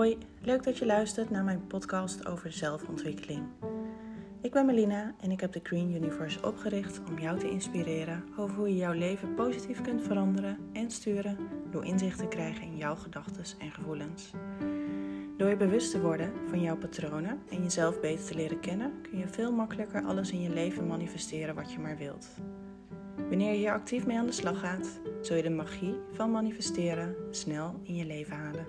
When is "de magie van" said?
25.42-26.30